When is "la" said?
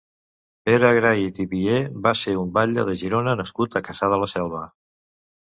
4.25-4.33